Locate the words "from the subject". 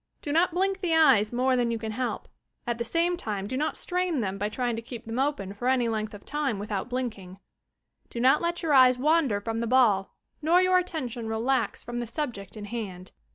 11.83-12.57